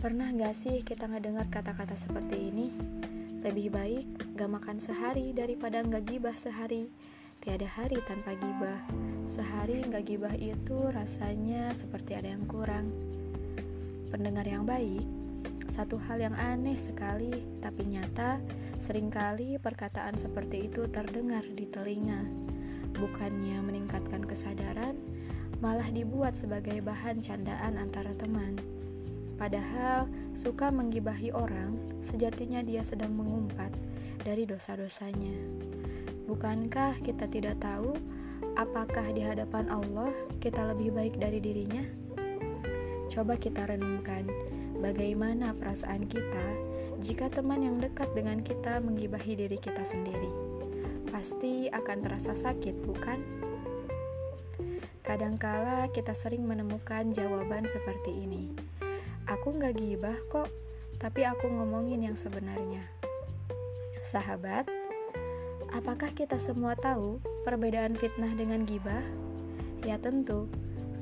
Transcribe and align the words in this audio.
Pernah 0.00 0.32
gak 0.32 0.56
sih 0.56 0.80
kita 0.80 1.12
ngedengar 1.12 1.52
kata-kata 1.52 1.92
seperti 1.92 2.48
ini? 2.48 2.72
Lebih 3.44 3.68
baik 3.68 4.32
gak 4.32 4.48
makan 4.48 4.80
sehari 4.80 5.36
daripada 5.36 5.84
gak 5.84 6.08
gibah 6.08 6.32
sehari. 6.32 6.88
Tiada 7.44 7.68
hari 7.68 8.00
tanpa 8.08 8.32
gibah. 8.32 8.80
Sehari 9.28 9.84
gak 9.84 10.08
gibah 10.08 10.32
itu 10.32 10.88
rasanya 10.88 11.68
seperti 11.76 12.16
ada 12.16 12.32
yang 12.32 12.48
kurang. 12.48 12.88
Pendengar 14.08 14.48
yang 14.48 14.64
baik, 14.64 15.04
satu 15.68 16.00
hal 16.08 16.32
yang 16.32 16.32
aneh 16.32 16.80
sekali, 16.80 17.60
tapi 17.60 17.84
nyata 17.84 18.40
sering 18.80 19.12
kali 19.12 19.60
perkataan 19.60 20.16
seperti 20.16 20.72
itu 20.72 20.88
terdengar 20.88 21.44
di 21.44 21.68
telinga. 21.68 22.24
Bukannya 22.96 23.60
meningkatkan 23.68 24.24
kesadaran, 24.24 24.96
malah 25.60 25.92
dibuat 25.92 26.40
sebagai 26.40 26.80
bahan 26.80 27.20
candaan 27.20 27.76
antara 27.76 28.16
teman. 28.16 28.80
Padahal 29.40 30.04
suka 30.36 30.68
menggibahi 30.68 31.32
orang, 31.32 31.72
sejatinya 32.04 32.60
dia 32.60 32.84
sedang 32.84 33.16
mengumpat 33.16 33.72
dari 34.20 34.44
dosa-dosanya. 34.44 35.32
Bukankah 36.28 37.00
kita 37.00 37.24
tidak 37.24 37.56
tahu 37.56 37.96
apakah 38.60 39.08
di 39.16 39.24
hadapan 39.24 39.72
Allah 39.72 40.12
kita 40.44 40.60
lebih 40.76 40.92
baik 40.92 41.16
dari 41.16 41.40
dirinya? 41.40 41.80
Coba 43.08 43.40
kita 43.40 43.64
renungkan 43.64 44.28
bagaimana 44.76 45.56
perasaan 45.56 46.04
kita 46.04 46.46
jika 47.00 47.32
teman 47.32 47.64
yang 47.64 47.80
dekat 47.80 48.12
dengan 48.12 48.44
kita 48.44 48.76
menggibahi 48.84 49.40
diri 49.40 49.56
kita 49.56 49.88
sendiri. 49.88 50.28
Pasti 51.08 51.72
akan 51.72 51.98
terasa 52.04 52.36
sakit, 52.36 52.76
bukan? 52.84 53.18
Kadangkala 55.00 55.88
kita 55.96 56.12
sering 56.12 56.44
menemukan 56.44 57.08
jawaban 57.16 57.64
seperti 57.64 58.12
ini 58.28 58.70
Aku 59.28 59.52
gak 59.58 59.76
gibah 59.76 60.16
kok, 60.32 60.48
tapi 60.96 61.24
aku 61.28 61.48
ngomongin 61.48 62.08
yang 62.08 62.16
sebenarnya. 62.16 62.84
Sahabat, 64.00 64.64
apakah 65.72 66.08
kita 66.16 66.40
semua 66.40 66.72
tahu 66.76 67.20
perbedaan 67.44 67.96
fitnah 67.96 68.32
dengan 68.32 68.64
gibah? 68.64 69.04
Ya 69.84 70.00
tentu, 70.00 70.48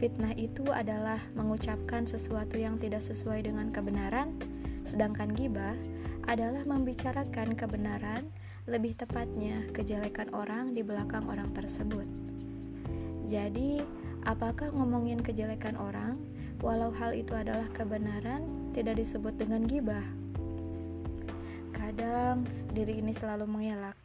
fitnah 0.00 0.32
itu 0.36 0.68
adalah 0.72 1.20
mengucapkan 1.36 2.04
sesuatu 2.04 2.56
yang 2.56 2.80
tidak 2.80 3.04
sesuai 3.04 3.44
dengan 3.44 3.72
kebenaran, 3.72 4.36
sedangkan 4.84 5.32
gibah 5.32 5.76
adalah 6.24 6.64
membicarakan 6.64 7.56
kebenaran, 7.56 8.28
lebih 8.66 8.98
tepatnya 8.98 9.62
kejelekan 9.72 10.32
orang 10.34 10.74
di 10.74 10.82
belakang 10.82 11.24
orang 11.30 11.52
tersebut. 11.54 12.04
Jadi, 13.26 13.82
apakah 14.26 14.74
ngomongin 14.74 15.22
kejelekan 15.22 15.78
orang 15.78 16.18
walau 16.64 16.92
hal 16.94 17.12
itu 17.12 17.36
adalah 17.36 17.68
kebenaran, 17.72 18.72
tidak 18.72 19.00
disebut 19.00 19.36
dengan 19.36 19.64
gibah. 19.64 20.04
Kadang 21.72 22.48
diri 22.72 23.00
ini 23.00 23.12
selalu 23.12 23.44
mengelak 23.48 23.96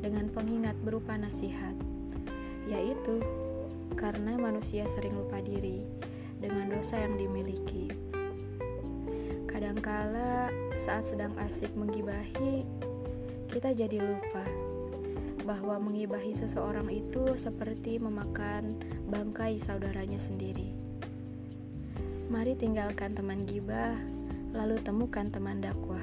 dengan 0.00 0.28
pengingat 0.32 0.76
berupa 0.82 1.14
nasihat, 1.14 1.76
yaitu 2.66 3.22
karena 3.94 4.34
manusia 4.34 4.88
sering 4.88 5.14
lupa 5.14 5.38
diri 5.38 5.84
dengan 6.42 6.72
dosa 6.72 6.98
yang 6.98 7.14
dimiliki. 7.14 7.92
Kadangkala 9.46 10.50
saat 10.80 11.06
sedang 11.06 11.36
asik 11.38 11.70
menggibahi, 11.78 12.66
kita 13.52 13.70
jadi 13.76 14.02
lupa 14.02 14.42
bahwa 15.46 15.78
mengibahi 15.78 16.34
seseorang 16.34 16.90
itu 16.90 17.38
seperti 17.38 18.02
memakan 18.02 18.78
bangkai 19.06 19.58
saudaranya 19.62 20.18
sendiri. 20.18 20.81
Mari 22.32 22.56
tinggalkan 22.56 23.12
teman 23.12 23.44
gibah, 23.44 23.92
lalu 24.56 24.80
temukan 24.80 25.28
teman 25.28 25.60
dakwah. 25.60 26.00